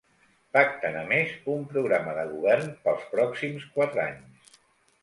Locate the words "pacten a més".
0.55-1.35